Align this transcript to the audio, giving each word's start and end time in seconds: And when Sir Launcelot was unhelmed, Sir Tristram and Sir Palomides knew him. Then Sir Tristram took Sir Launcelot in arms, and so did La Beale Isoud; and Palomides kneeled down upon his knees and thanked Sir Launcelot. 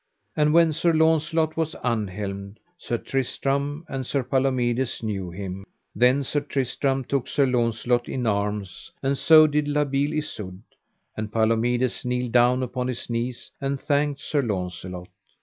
And 0.35 0.51
when 0.51 0.73
Sir 0.73 0.93
Launcelot 0.93 1.55
was 1.55 1.75
unhelmed, 1.83 2.59
Sir 2.75 2.97
Tristram 2.97 3.85
and 3.87 4.03
Sir 4.03 4.23
Palomides 4.23 5.03
knew 5.03 5.29
him. 5.29 5.63
Then 5.95 6.23
Sir 6.23 6.39
Tristram 6.39 7.03
took 7.03 7.27
Sir 7.27 7.45
Launcelot 7.45 8.09
in 8.09 8.25
arms, 8.25 8.91
and 9.03 9.15
so 9.15 9.45
did 9.45 9.67
La 9.67 9.83
Beale 9.83 10.13
Isoud; 10.13 10.63
and 11.15 11.31
Palomides 11.31 12.03
kneeled 12.03 12.31
down 12.31 12.63
upon 12.63 12.87
his 12.87 13.11
knees 13.11 13.51
and 13.61 13.79
thanked 13.79 14.19
Sir 14.19 14.41
Launcelot. 14.41 15.07